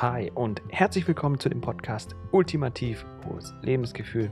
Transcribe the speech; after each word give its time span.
Hi 0.00 0.30
und 0.32 0.62
herzlich 0.68 1.08
willkommen 1.08 1.40
zu 1.40 1.48
dem 1.48 1.60
Podcast 1.60 2.14
Ultimativ 2.30 3.04
hohes 3.26 3.52
Lebensgefühl. 3.62 4.30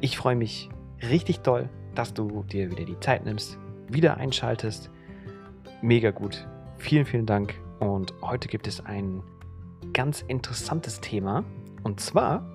Ich 0.00 0.16
freue 0.16 0.36
mich 0.36 0.68
richtig 1.02 1.40
doll, 1.40 1.68
dass 1.96 2.14
du 2.14 2.44
dir 2.44 2.70
wieder 2.70 2.84
die 2.84 3.00
Zeit 3.00 3.24
nimmst, 3.24 3.58
wieder 3.88 4.18
einschaltest. 4.18 4.88
Mega 5.82 6.12
gut. 6.12 6.46
Vielen, 6.78 7.06
vielen 7.06 7.26
Dank. 7.26 7.56
Und 7.80 8.14
heute 8.22 8.46
gibt 8.46 8.68
es 8.68 8.86
ein 8.86 9.20
ganz 9.92 10.22
interessantes 10.28 11.00
Thema. 11.00 11.42
Und 11.82 11.98
zwar 11.98 12.48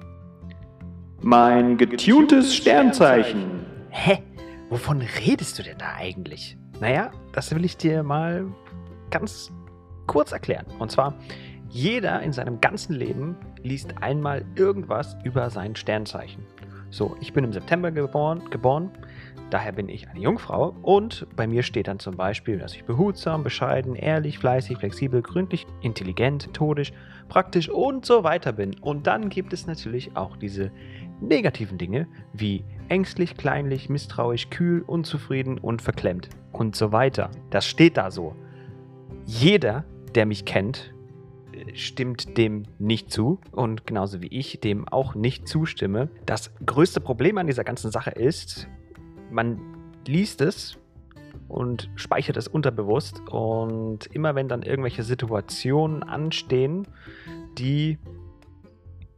mein 1.22 1.76
getuntes 1.76 2.56
Sternzeichen. 2.56 3.66
Hä? 3.90 4.24
Wovon 4.70 5.02
redest 5.02 5.60
du 5.60 5.64
denn 5.64 5.78
da 5.78 5.96
eigentlich? 5.98 6.58
Naja, 6.80 7.12
das 7.34 7.54
will 7.54 7.66
ich 7.66 7.76
dir 7.76 8.02
mal 8.02 8.46
ganz 9.10 9.52
kurz 10.08 10.32
erklären. 10.32 10.66
Und 10.80 10.90
zwar, 10.90 11.16
jeder 11.70 12.22
in 12.22 12.32
seinem 12.34 12.62
ganzen 12.62 12.94
Leben 12.94 13.36
liest 13.64 14.02
einmal 14.02 14.46
irgendwas 14.56 15.18
über 15.24 15.50
sein 15.50 15.76
Sternzeichen. 15.76 16.44
So, 16.90 17.18
ich 17.20 17.34
bin 17.34 17.44
im 17.44 17.52
September 17.52 17.92
geboren, 17.92 18.42
geboren, 18.50 18.90
daher 19.50 19.74
bin 19.74 19.90
ich 19.90 20.08
eine 20.08 20.20
Jungfrau 20.20 20.76
und 20.82 21.28
bei 21.36 21.46
mir 21.46 21.64
steht 21.64 21.88
dann 21.88 22.00
zum 22.00 22.16
Beispiel, 22.16 22.58
dass 22.58 22.74
ich 22.74 22.86
behutsam, 22.86 23.44
bescheiden, 23.44 23.96
ehrlich, 23.96 24.40
fleißig, 24.40 24.78
flexibel, 24.78 25.22
gründlich, 25.22 25.68
intelligent, 25.82 26.48
methodisch, 26.48 26.94
praktisch 27.28 27.70
und 27.70 28.06
so 28.06 28.24
weiter 28.24 28.54
bin. 28.54 28.80
Und 28.80 29.08
dann 29.08 29.30
gibt 29.30 29.52
es 29.52 29.68
natürlich 29.68 30.16
auch 30.16 30.38
diese 30.38 30.72
negativen 31.20 31.78
Dinge 31.78 32.08
wie 32.34 32.64
ängstlich, 32.88 33.36
kleinlich, 33.36 33.90
misstrauisch, 33.90 34.50
kühl, 34.50 34.82
unzufrieden 34.82 35.58
und 35.58 35.82
verklemmt 35.82 36.30
und 36.54 36.76
so 36.76 36.92
weiter. 36.92 37.30
Das 37.50 37.66
steht 37.66 37.98
da 37.98 38.12
so. 38.12 38.36
Jeder, 39.26 39.84
der 40.14 40.26
mich 40.26 40.46
kennt, 40.46 40.95
stimmt 41.74 42.38
dem 42.38 42.64
nicht 42.80 43.12
zu 43.12 43.40
und 43.52 43.88
genauso 43.88 44.22
wie 44.22 44.28
ich 44.28 44.60
dem 44.60 44.88
auch 44.88 45.16
nicht 45.16 45.48
zustimme. 45.48 46.10
Das 46.26 46.52
größte 46.66 47.02
Problem 47.02 47.38
an 47.38 47.48
dieser 47.48 47.64
ganzen 47.64 47.92
Sache 47.92 48.12
ist, 48.12 48.68
man 49.32 49.60
liest 50.08 50.42
es 50.42 50.78
und 51.48 51.90
speichert 51.96 52.38
es 52.38 52.48
unterbewusst 52.48 53.22
und 53.30 54.06
immer 54.08 54.36
wenn 54.36 54.48
dann 54.48 54.64
irgendwelche 54.64 55.04
Situationen 55.04 56.04
anstehen, 56.04 56.88
die 57.58 57.98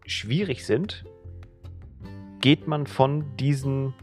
schwierig 0.06 0.66
sind, 0.66 1.06
geht 2.40 2.68
man 2.68 2.88
von 2.88 3.26
diesen 3.38 3.94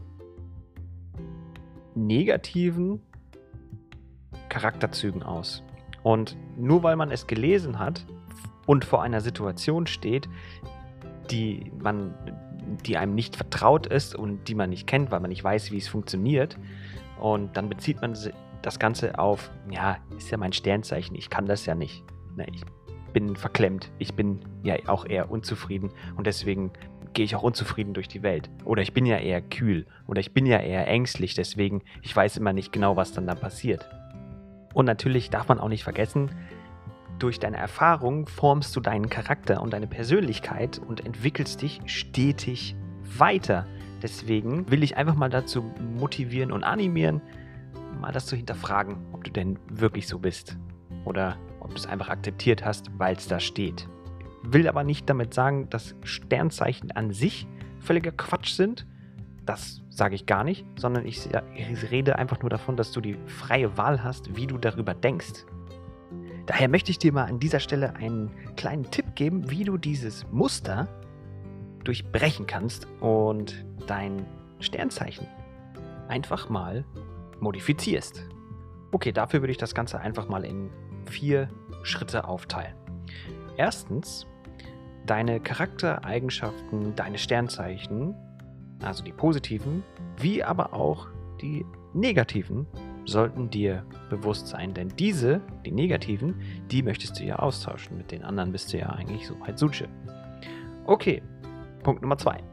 negativen 1.95 3.01
Charakterzügen 4.49 5.23
aus. 5.23 5.63
Und 6.03 6.37
nur 6.57 6.83
weil 6.83 6.95
man 6.95 7.11
es 7.11 7.25
gelesen 7.25 7.79
hat, 7.79 8.05
und 8.65 8.85
vor 8.85 9.03
einer 9.03 9.21
Situation 9.21 9.87
steht, 9.87 10.27
die 11.31 11.71
man, 11.79 12.13
die 12.85 12.97
einem 12.97 13.15
nicht 13.15 13.35
vertraut 13.35 13.87
ist 13.87 14.15
und 14.15 14.47
die 14.47 14.55
man 14.55 14.69
nicht 14.69 14.87
kennt, 14.87 15.11
weil 15.11 15.19
man 15.19 15.29
nicht 15.29 15.43
weiß, 15.43 15.71
wie 15.71 15.77
es 15.77 15.87
funktioniert. 15.87 16.57
Und 17.19 17.55
dann 17.57 17.69
bezieht 17.69 18.01
man 18.01 18.15
das 18.61 18.79
Ganze 18.79 19.19
auf, 19.19 19.51
ja, 19.69 19.97
ist 20.17 20.31
ja 20.31 20.37
mein 20.37 20.53
Sternzeichen, 20.53 21.15
ich 21.15 21.29
kann 21.29 21.45
das 21.45 21.65
ja 21.65 21.75
nicht. 21.75 22.03
Ne, 22.35 22.45
ich 22.53 22.63
bin 23.13 23.35
verklemmt, 23.35 23.91
ich 23.97 24.13
bin 24.13 24.39
ja 24.63 24.75
auch 24.87 25.05
eher 25.05 25.31
unzufrieden 25.31 25.91
und 26.17 26.27
deswegen 26.27 26.71
gehe 27.13 27.23
ich 27.23 27.35
auch 27.35 27.43
unzufrieden 27.43 27.93
durch 27.93 28.09
die 28.09 28.23
Welt. 28.23 28.49
Oder 28.65 28.81
ich 28.81 28.91
bin 28.91 29.05
ja 29.05 29.17
eher 29.17 29.41
kühl 29.41 29.85
oder 30.05 30.19
ich 30.19 30.33
bin 30.33 30.45
ja 30.45 30.59
eher 30.59 30.87
ängstlich, 30.87 31.33
deswegen 31.33 31.81
ich 32.01 32.13
weiß 32.13 32.37
immer 32.37 32.51
nicht 32.51 32.73
genau, 32.73 32.97
was 32.97 33.13
dann 33.13 33.25
da 33.25 33.35
passiert. 33.35 33.89
Und 34.73 34.85
natürlich 34.85 35.29
darf 35.29 35.47
man 35.47 35.59
auch 35.59 35.69
nicht 35.69 35.85
vergessen, 35.85 36.29
durch 37.19 37.39
deine 37.39 37.57
Erfahrung 37.57 38.27
formst 38.27 38.75
du 38.75 38.79
deinen 38.79 39.09
Charakter 39.09 39.61
und 39.61 39.73
deine 39.73 39.87
Persönlichkeit 39.87 40.79
und 40.79 41.05
entwickelst 41.05 41.61
dich 41.61 41.79
stetig 41.85 42.75
weiter. 43.17 43.65
Deswegen 44.01 44.69
will 44.69 44.83
ich 44.83 44.97
einfach 44.97 45.15
mal 45.15 45.29
dazu 45.29 45.63
motivieren 45.97 46.51
und 46.51 46.63
animieren, 46.63 47.21
mal 48.01 48.11
das 48.11 48.25
zu 48.25 48.35
hinterfragen, 48.35 48.97
ob 49.13 49.23
du 49.23 49.31
denn 49.31 49.57
wirklich 49.69 50.07
so 50.07 50.19
bist. 50.19 50.57
Oder 51.05 51.37
ob 51.59 51.69
du 51.69 51.77
es 51.77 51.87
einfach 51.87 52.09
akzeptiert 52.09 52.65
hast, 52.65 52.87
weil 52.97 53.15
es 53.15 53.27
da 53.27 53.39
steht. 53.39 53.87
Will 54.43 54.67
aber 54.67 54.83
nicht 54.83 55.09
damit 55.09 55.33
sagen, 55.33 55.69
dass 55.69 55.95
Sternzeichen 56.03 56.91
an 56.91 57.13
sich 57.13 57.47
völliger 57.79 58.11
Quatsch 58.11 58.53
sind. 58.53 58.85
Das 59.45 59.81
sage 59.89 60.15
ich 60.15 60.25
gar 60.25 60.43
nicht, 60.43 60.65
sondern 60.77 61.05
ich 61.05 61.27
rede 61.91 62.17
einfach 62.17 62.41
nur 62.41 62.49
davon, 62.49 62.75
dass 62.75 62.91
du 62.91 62.99
die 62.99 63.17
freie 63.27 63.77
Wahl 63.77 64.03
hast, 64.03 64.35
wie 64.35 64.47
du 64.47 64.57
darüber 64.57 64.93
denkst. 64.93 65.45
Daher 66.45 66.69
möchte 66.69 66.91
ich 66.91 66.99
dir 66.99 67.11
mal 67.11 67.25
an 67.25 67.39
dieser 67.39 67.59
Stelle 67.59 67.95
einen 67.95 68.31
kleinen 68.55 68.89
Tipp 68.91 69.15
geben, 69.15 69.49
wie 69.49 69.63
du 69.63 69.77
dieses 69.77 70.25
Muster 70.31 70.87
durchbrechen 71.83 72.45
kannst 72.45 72.87
und 72.99 73.65
dein 73.87 74.25
Sternzeichen 74.59 75.27
einfach 76.07 76.49
mal 76.49 76.85
modifizierst. 77.39 78.23
Okay, 78.91 79.11
dafür 79.11 79.41
würde 79.41 79.51
ich 79.51 79.57
das 79.57 79.73
Ganze 79.73 79.99
einfach 79.99 80.27
mal 80.27 80.45
in 80.45 80.69
vier 81.05 81.49
Schritte 81.83 82.27
aufteilen. 82.27 82.75
Erstens, 83.57 84.27
deine 85.05 85.39
Charaktereigenschaften, 85.39 86.95
deine 86.95 87.17
Sternzeichen, 87.17 88.15
also 88.81 89.03
die 89.03 89.11
positiven, 89.11 89.83
wie 90.17 90.43
aber 90.43 90.73
auch 90.73 91.07
die 91.41 91.65
negativen 91.93 92.67
sollten 93.05 93.49
dir 93.49 93.85
bewusst 94.09 94.47
sein, 94.47 94.73
denn 94.73 94.89
diese, 94.89 95.41
die 95.65 95.71
negativen, 95.71 96.35
die 96.71 96.83
möchtest 96.83 97.19
du 97.19 97.23
ja 97.23 97.37
austauschen. 97.37 97.97
Mit 97.97 98.11
den 98.11 98.23
anderen 98.23 98.51
bist 98.51 98.73
du 98.73 98.77
ja 98.77 98.89
eigentlich 98.89 99.27
so 99.27 99.39
weit 99.41 99.59
Suche. 99.59 99.87
Okay, 100.85 101.21
Punkt 101.83 102.01
Nummer 102.01 102.17
zwei. 102.17 102.43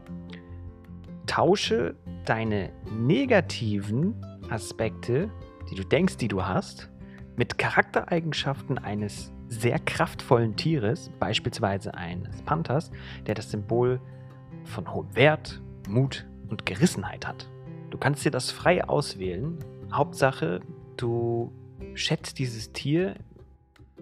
Tausche 1.27 1.97
deine 2.25 2.71
negativen 2.91 4.15
Aspekte, 4.51 5.31
die 5.71 5.75
du 5.75 5.85
denkst, 5.85 6.19
die 6.19 6.29
du 6.29 6.45
hast, 6.45 6.91
mit 7.37 7.57
Charaktereigenschaften 7.57 8.79
eines 8.79 9.33
sehr 9.49 9.79
kraftvollen 9.79 10.57
Tieres, 10.57 11.11
beispielsweise 11.19 11.95
eines 11.95 12.43
Panthers, 12.43 12.91
der 13.27 13.34
das 13.34 13.51
Symbol 13.51 14.01
von 14.65 14.93
hohem 14.93 15.15
Wert, 15.15 15.61
Mut 15.89 16.27
und 16.49 16.67
Gerissenheit 16.67 17.27
hat. 17.27 17.49
Du 17.91 17.99
kannst 17.99 18.25
dir 18.25 18.31
das 18.31 18.51
frei 18.51 18.84
auswählen, 18.84 19.59
Hauptsache, 19.92 20.60
du 20.97 21.53
schätzt 21.94 22.38
dieses 22.38 22.72
Tier 22.72 23.14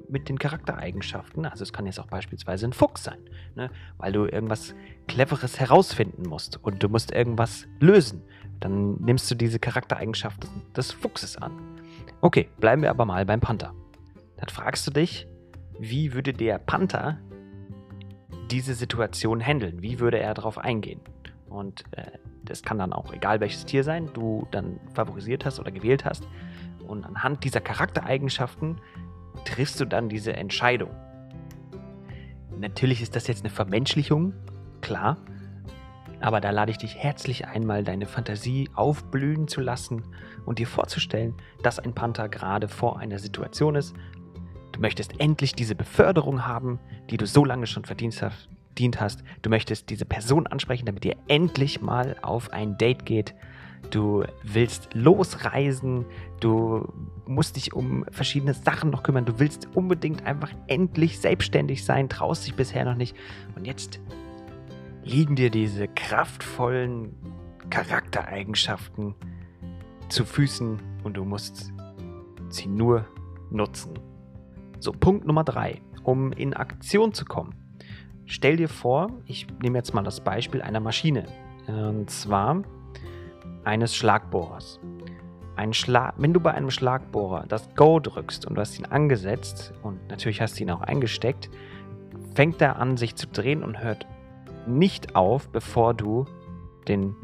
mit 0.08 0.28
den 0.28 0.38
Charaktereigenschaften. 0.38 1.46
Also 1.46 1.62
es 1.62 1.72
kann 1.72 1.86
jetzt 1.86 2.00
auch 2.00 2.06
beispielsweise 2.06 2.66
ein 2.66 2.72
Fuchs 2.72 3.04
sein, 3.04 3.18
ne? 3.54 3.70
weil 3.96 4.12
du 4.12 4.26
irgendwas 4.26 4.74
Cleveres 5.06 5.58
herausfinden 5.60 6.28
musst 6.28 6.62
und 6.62 6.82
du 6.82 6.88
musst 6.88 7.12
irgendwas 7.12 7.66
lösen. 7.78 8.22
Dann 8.58 8.96
nimmst 8.96 9.30
du 9.30 9.34
diese 9.34 9.58
Charaktereigenschaften 9.58 10.48
des 10.76 10.92
Fuchses 10.92 11.36
an. 11.36 11.52
Okay, 12.20 12.48
bleiben 12.58 12.82
wir 12.82 12.90
aber 12.90 13.04
mal 13.04 13.24
beim 13.24 13.40
Panther. 13.40 13.74
Dann 14.36 14.48
fragst 14.48 14.86
du 14.86 14.90
dich, 14.90 15.26
wie 15.78 16.12
würde 16.12 16.32
der 16.32 16.58
Panther 16.58 17.18
diese 18.50 18.74
Situation 18.74 19.40
handeln? 19.40 19.80
Wie 19.80 20.00
würde 20.00 20.18
er 20.18 20.34
darauf 20.34 20.58
eingehen? 20.58 21.00
Und 21.48 21.84
äh, 21.92 22.18
das 22.44 22.62
kann 22.62 22.78
dann 22.78 22.92
auch 22.92 23.12
egal 23.12 23.40
welches 23.40 23.64
Tier 23.64 23.84
sein, 23.84 24.08
du 24.12 24.46
dann 24.50 24.80
favorisiert 24.94 25.44
hast 25.44 25.60
oder 25.60 25.70
gewählt 25.70 26.04
hast. 26.04 26.26
Und 26.86 27.04
anhand 27.04 27.44
dieser 27.44 27.60
Charaktereigenschaften 27.60 28.80
triffst 29.44 29.80
du 29.80 29.84
dann 29.84 30.08
diese 30.08 30.32
Entscheidung. 30.32 30.90
Natürlich 32.58 33.00
ist 33.00 33.16
das 33.16 33.26
jetzt 33.26 33.42
eine 33.44 33.50
Vermenschlichung, 33.50 34.34
klar. 34.80 35.16
Aber 36.20 36.40
da 36.40 36.50
lade 36.50 36.70
ich 36.70 36.78
dich 36.78 36.96
herzlich 36.96 37.46
ein, 37.46 37.64
mal 37.64 37.82
deine 37.82 38.04
Fantasie 38.04 38.68
aufblühen 38.74 39.48
zu 39.48 39.62
lassen 39.62 40.02
und 40.44 40.58
dir 40.58 40.66
vorzustellen, 40.66 41.34
dass 41.62 41.78
ein 41.78 41.94
Panther 41.94 42.28
gerade 42.28 42.69
vor 42.69 42.98
einer 42.98 43.19
Situation 43.19 43.75
ist. 43.75 43.94
Du 44.72 44.81
möchtest 44.81 45.19
endlich 45.19 45.54
diese 45.54 45.75
Beförderung 45.75 46.46
haben, 46.46 46.78
die 47.08 47.16
du 47.16 47.26
so 47.26 47.44
lange 47.44 47.66
schon 47.66 47.84
verdient 47.86 48.20
hast, 48.20 48.50
verdient 48.81 49.00
hast. 49.00 49.23
Du 49.43 49.50
möchtest 49.50 49.91
diese 49.91 50.06
Person 50.06 50.47
ansprechen, 50.47 50.87
damit 50.87 51.05
ihr 51.05 51.17
endlich 51.29 51.82
mal 51.82 52.17
auf 52.23 52.50
ein 52.50 52.79
Date 52.79 53.05
geht. 53.05 53.35
Du 53.91 54.25
willst 54.43 54.94
losreisen, 54.94 56.06
du 56.41 56.91
musst 57.27 57.56
dich 57.56 57.75
um 57.75 58.05
verschiedene 58.11 58.55
Sachen 58.55 58.91
noch 58.91 59.03
kümmern, 59.03 59.27
du 59.27 59.38
willst 59.38 59.69
unbedingt 59.75 60.25
einfach 60.25 60.50
endlich 60.67 61.19
selbstständig 61.19 61.85
sein, 61.85 62.09
traust 62.09 62.47
dich 62.47 62.55
bisher 62.55 62.85
noch 62.87 62.94
nicht. 62.94 63.15
Und 63.55 63.67
jetzt 63.67 64.00
liegen 65.05 65.37
dir 65.37 65.50
diese 65.50 65.87
kraftvollen 65.87 67.15
Charaktereigenschaften 67.69 69.15
zu 70.09 70.25
Füßen 70.25 70.81
und 71.05 71.17
du 71.19 71.25
musst 71.25 71.71
sie 72.49 72.67
nur 72.67 73.06
nutzen. 73.50 73.99
So, 74.79 74.93
Punkt 74.93 75.27
Nummer 75.27 75.44
drei. 75.44 75.82
Um 76.03 76.32
in 76.32 76.55
Aktion 76.55 77.12
zu 77.12 77.27
kommen, 77.27 77.55
Stell 78.31 78.56
dir 78.56 78.69
vor, 78.69 79.11
ich 79.27 79.49
nehme 79.61 79.77
jetzt 79.77 79.93
mal 79.93 80.05
das 80.05 80.21
Beispiel 80.21 80.62
einer 80.62 80.79
Maschine. 80.79 81.25
Und 81.67 82.09
zwar 82.11 82.62
eines 83.65 83.97
Schlagbohrers. 83.97 84.79
Ein 85.56 85.73
Schlag, 85.73 86.15
wenn 86.17 86.32
du 86.32 86.38
bei 86.38 86.53
einem 86.53 86.71
Schlagbohrer 86.71 87.47
das 87.49 87.75
Go 87.75 87.99
drückst 87.99 88.47
und 88.47 88.55
du 88.55 88.61
hast 88.61 88.79
ihn 88.79 88.85
angesetzt 88.87 89.73
und 89.82 89.99
natürlich 90.09 90.41
hast 90.41 90.61
du 90.61 90.62
ihn 90.62 90.71
auch 90.71 90.81
eingesteckt, 90.81 91.50
fängt 92.37 92.62
er 92.62 92.77
an, 92.77 92.97
sich 92.97 93.17
zu 93.17 93.27
drehen 93.27 93.65
und 93.65 93.82
hört 93.82 94.06
nicht 94.65 95.17
auf, 95.17 95.49
bevor 95.49 95.93
du 95.93 96.25
den 96.87 97.17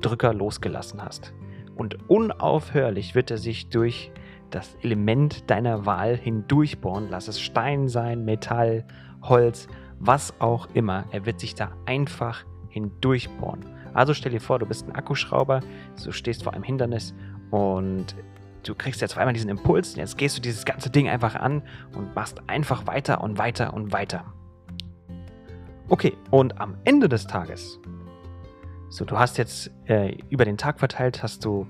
Drücker 0.00 0.32
losgelassen 0.32 1.04
hast. 1.04 1.34
Und 1.76 2.08
unaufhörlich 2.08 3.14
wird 3.14 3.30
er 3.30 3.38
sich 3.38 3.68
durch 3.68 4.10
das 4.48 4.74
Element 4.80 5.50
deiner 5.50 5.84
Wahl 5.84 6.16
hindurchbohren. 6.16 7.08
Lass 7.10 7.28
es 7.28 7.42
Stein 7.42 7.88
sein, 7.88 8.24
Metall, 8.24 8.86
Holz, 9.22 9.68
was 10.00 10.38
auch 10.40 10.68
immer. 10.74 11.04
Er 11.10 11.26
wird 11.26 11.40
sich 11.40 11.54
da 11.54 11.72
einfach 11.86 12.44
hindurchbohren. 12.68 13.64
Also 13.94 14.14
stell 14.14 14.32
dir 14.32 14.40
vor, 14.40 14.58
du 14.58 14.66
bist 14.66 14.86
ein 14.86 14.94
Akkuschrauber, 14.94 15.60
du 16.04 16.12
stehst 16.12 16.44
vor 16.44 16.54
einem 16.54 16.62
Hindernis 16.62 17.14
und 17.50 18.14
du 18.62 18.74
kriegst 18.74 19.00
jetzt 19.00 19.12
auf 19.12 19.18
einmal 19.18 19.34
diesen 19.34 19.50
Impuls. 19.50 19.96
Jetzt 19.96 20.18
gehst 20.18 20.36
du 20.36 20.42
dieses 20.42 20.64
ganze 20.64 20.90
Ding 20.90 21.08
einfach 21.08 21.34
an 21.34 21.62
und 21.96 22.14
machst 22.14 22.42
einfach 22.48 22.86
weiter 22.86 23.22
und 23.22 23.38
weiter 23.38 23.74
und 23.74 23.92
weiter. 23.92 24.24
Okay, 25.88 26.16
und 26.30 26.60
am 26.60 26.76
Ende 26.84 27.08
des 27.08 27.26
Tages, 27.26 27.80
so 28.90 29.04
du 29.04 29.18
hast 29.18 29.38
jetzt 29.38 29.70
äh, 29.86 30.16
über 30.28 30.44
den 30.44 30.58
Tag 30.58 30.78
verteilt, 30.78 31.22
hast 31.22 31.44
du 31.44 31.66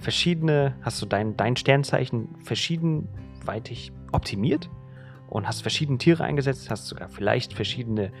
verschiedene, 0.00 0.74
hast 0.82 1.00
du 1.00 1.06
dein, 1.06 1.36
dein 1.36 1.56
Sternzeichen 1.56 2.28
verschiedenweitig 2.42 3.92
optimiert 4.12 4.68
und 5.30 5.46
hast 5.46 5.62
verschiedene 5.62 5.98
Tiere 5.98 6.24
eingesetzt, 6.24 6.70
hast 6.70 6.86
sogar 6.86 7.08
vielleicht 7.08 7.54
verschiedene 7.54 8.12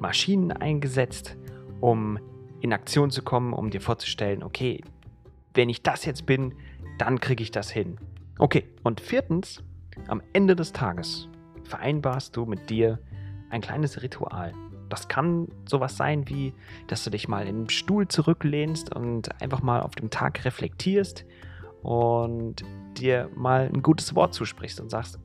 Maschinen 0.00 0.50
eingesetzt, 0.50 1.36
um 1.80 2.18
in 2.60 2.72
Aktion 2.72 3.10
zu 3.10 3.22
kommen, 3.22 3.52
um 3.52 3.70
dir 3.70 3.80
vorzustellen, 3.80 4.42
okay, 4.42 4.82
wenn 5.54 5.68
ich 5.68 5.82
das 5.82 6.04
jetzt 6.04 6.26
bin, 6.26 6.54
dann 6.98 7.20
kriege 7.20 7.42
ich 7.42 7.50
das 7.50 7.70
hin. 7.70 7.98
Okay, 8.38 8.64
und 8.82 9.00
viertens, 9.00 9.62
am 10.08 10.22
Ende 10.32 10.56
des 10.56 10.72
Tages 10.72 11.28
vereinbarst 11.64 12.36
du 12.36 12.46
mit 12.46 12.70
dir 12.70 12.98
ein 13.50 13.60
kleines 13.60 14.02
Ritual. 14.02 14.52
Das 14.88 15.08
kann 15.08 15.48
sowas 15.68 15.96
sein 15.96 16.28
wie, 16.28 16.54
dass 16.86 17.04
du 17.04 17.10
dich 17.10 17.28
mal 17.28 17.46
in 17.46 17.62
den 17.62 17.68
Stuhl 17.68 18.08
zurücklehnst 18.08 18.94
und 18.94 19.40
einfach 19.42 19.62
mal 19.62 19.80
auf 19.80 19.94
dem 19.94 20.10
Tag 20.10 20.44
reflektierst 20.44 21.24
und 21.82 22.62
dir 22.96 23.28
mal 23.34 23.70
ein 23.72 23.82
gutes 23.82 24.14
Wort 24.14 24.34
zusprichst 24.34 24.80
und 24.80 24.90
sagst, 24.90 25.18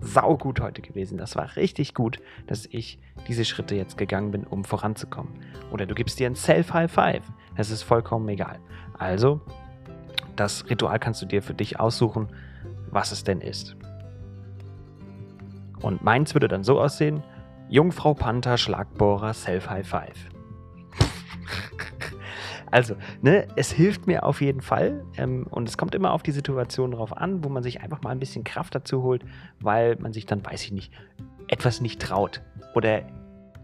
sau 0.00 0.36
gut 0.36 0.60
heute 0.60 0.82
gewesen. 0.82 1.18
Das 1.18 1.36
war 1.36 1.56
richtig 1.56 1.94
gut, 1.94 2.18
dass 2.46 2.66
ich 2.66 2.98
diese 3.28 3.44
Schritte 3.44 3.74
jetzt 3.74 3.96
gegangen 3.96 4.30
bin, 4.30 4.44
um 4.44 4.64
voranzukommen. 4.64 5.32
Oder 5.70 5.86
du 5.86 5.94
gibst 5.94 6.18
dir 6.18 6.28
ein 6.28 6.34
Self-High 6.34 6.90
Five. 6.90 7.22
Das 7.56 7.70
ist 7.70 7.82
vollkommen 7.82 8.28
egal. 8.28 8.58
Also, 8.98 9.40
das 10.36 10.68
Ritual 10.68 10.98
kannst 10.98 11.22
du 11.22 11.26
dir 11.26 11.42
für 11.42 11.54
dich 11.54 11.80
aussuchen, 11.80 12.28
was 12.90 13.12
es 13.12 13.24
denn 13.24 13.40
ist. 13.40 13.76
Und 15.80 16.02
meins 16.02 16.34
würde 16.34 16.48
dann 16.48 16.64
so 16.64 16.80
aussehen: 16.80 17.22
Jungfrau 17.68 18.14
Panther, 18.14 18.58
Schlagbohrer, 18.58 19.32
Self-High 19.32 19.86
Five. 19.86 20.35
Also, 22.76 22.94
ne, 23.22 23.48
es 23.56 23.72
hilft 23.72 24.06
mir 24.06 24.26
auf 24.26 24.42
jeden 24.42 24.60
Fall. 24.60 25.02
Ähm, 25.16 25.46
und 25.48 25.66
es 25.66 25.78
kommt 25.78 25.94
immer 25.94 26.12
auf 26.12 26.22
die 26.22 26.30
Situation 26.30 26.90
drauf 26.90 27.16
an, 27.16 27.42
wo 27.42 27.48
man 27.48 27.62
sich 27.62 27.80
einfach 27.80 28.02
mal 28.02 28.10
ein 28.10 28.18
bisschen 28.18 28.44
Kraft 28.44 28.74
dazu 28.74 29.02
holt, 29.02 29.24
weil 29.60 29.96
man 29.96 30.12
sich 30.12 30.26
dann, 30.26 30.44
weiß 30.44 30.62
ich 30.62 30.72
nicht, 30.72 30.92
etwas 31.48 31.80
nicht 31.80 32.02
traut. 32.02 32.42
Oder 32.74 33.04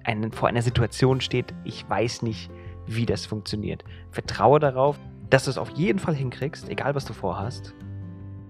einen, 0.04 0.32
vor 0.32 0.48
einer 0.48 0.62
Situation 0.62 1.20
steht, 1.20 1.52
ich 1.62 1.86
weiß 1.86 2.22
nicht, 2.22 2.50
wie 2.86 3.04
das 3.04 3.26
funktioniert. 3.26 3.84
Vertraue 4.12 4.60
darauf, 4.60 4.98
dass 5.28 5.44
du 5.44 5.50
es 5.50 5.58
auf 5.58 5.68
jeden 5.72 5.98
Fall 5.98 6.14
hinkriegst, 6.14 6.70
egal 6.70 6.94
was 6.94 7.04
du 7.04 7.12
vorhast. 7.12 7.74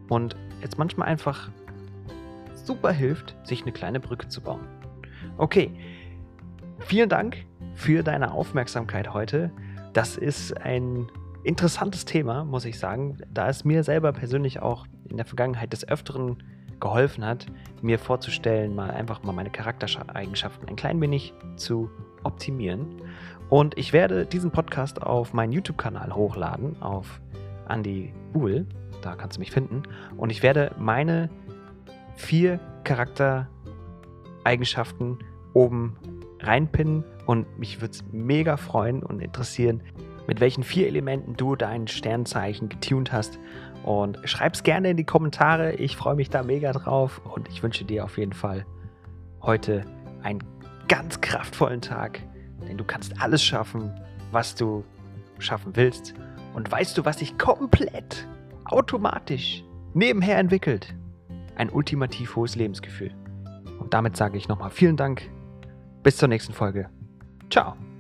Und 0.09 0.37
jetzt 0.61 0.79
manchmal 0.79 1.09
einfach 1.09 1.51
super 2.55 2.93
hilft, 2.93 3.35
sich 3.43 3.63
eine 3.63 3.73
kleine 3.73 3.99
Brücke 3.99 4.29
zu 4.29 4.41
bauen. 4.41 4.69
Okay, 5.39 5.73
vielen 6.79 7.09
Dank 7.09 7.47
für 7.75 8.05
deine 8.05 8.31
Aufmerksamkeit 8.31 9.13
heute. 9.13 9.51
Das 9.93 10.17
ist 10.17 10.57
ein 10.59 11.11
interessantes 11.45 12.05
Thema, 12.05 12.45
muss 12.45 12.65
ich 12.65 12.79
sagen, 12.79 13.19
da 13.33 13.49
es 13.49 13.65
mir 13.65 13.85
selber 13.85 14.13
persönlich 14.13 14.61
auch 14.61 14.87
in 15.09 15.19
der 15.19 15.27
Vergangenheit 15.27 15.73
des 15.73 15.87
Öfteren 15.87 16.43
geholfen 16.81 17.25
hat, 17.25 17.47
mir 17.83 17.99
vorzustellen, 17.99 18.75
mal 18.75 18.91
einfach 18.91 19.23
mal 19.23 19.33
meine 19.33 19.51
Charaktereigenschaften 19.51 20.67
ein 20.69 20.77
klein 20.77 20.99
wenig 21.01 21.35
zu 21.57 21.91
optimieren. 22.25 22.87
Und 23.51 23.77
ich 23.77 23.93
werde 23.93 24.25
diesen 24.25 24.51
Podcast 24.51 25.03
auf 25.03 25.35
meinen 25.35 25.53
YouTube-Kanal 25.53 26.15
hochladen, 26.15 26.81
auf 26.81 27.21
Andy 27.69 28.15
Buhl, 28.33 28.67
da 29.03 29.15
kannst 29.15 29.37
du 29.37 29.41
mich 29.41 29.51
finden. 29.51 29.83
Und 30.17 30.31
ich 30.31 30.43
werde 30.43 30.75
meine 30.79 31.29
vier 32.17 32.59
Charaktereigenschaften 32.85 35.19
oben 35.53 35.99
reinpinnen 36.41 37.05
und 37.27 37.59
mich 37.59 37.81
würde 37.81 37.93
es 37.93 38.05
mega 38.11 38.57
freuen 38.57 39.03
und 39.03 39.21
interessieren, 39.21 39.83
mit 40.27 40.41
welchen 40.41 40.63
vier 40.63 40.87
Elementen 40.87 41.37
du 41.37 41.57
dein 41.57 41.89
Sternzeichen 41.89 42.69
getuned 42.69 43.13
hast. 43.13 43.39
Und 43.85 44.19
schreib 44.25 44.55
es 44.55 44.63
gerne 44.63 44.91
in 44.91 44.97
die 44.97 45.05
Kommentare. 45.05 45.75
Ich 45.75 45.97
freue 45.97 46.15
mich 46.15 46.31
da 46.31 46.43
mega 46.43 46.73
drauf 46.73 47.21
und 47.25 47.49
ich 47.49 47.63
wünsche 47.63 47.85
dir 47.85 48.05
auf 48.05 48.19
jeden 48.19 48.33
Fall 48.33 48.65
heute 49.41 49.85
einen 50.23 50.43
ganz 50.89 51.21
kraftvollen 51.21 51.81
Tag, 51.81 52.21
denn 52.67 52.77
du 52.77 52.85
kannst 52.85 53.21
alles 53.21 53.43
schaffen, 53.43 53.93
was 54.31 54.55
du 54.55 54.85
schaffen 55.39 55.75
willst. 55.75 56.15
Und 56.55 56.71
weißt 56.71 56.97
du, 56.97 57.05
was 57.05 57.19
sich 57.19 57.39
komplett 57.39 58.29
automatisch 58.65 59.65
nebenher 59.95 60.39
entwickelt? 60.39 60.95
Ein 61.57 61.71
ultimativ 61.71 62.37
hohes 62.37 62.57
Lebensgefühl. 62.57 63.13
Und 63.81 63.95
damit 63.95 64.17
sage 64.17 64.39
ich 64.39 64.49
nochmal 64.49 64.71
vielen 64.71 64.97
Dank. 64.97 65.29
Bis 66.03 66.17
zur 66.17 66.29
nächsten 66.29 66.53
Folge. 66.53 66.89
Ciao. 67.53 67.92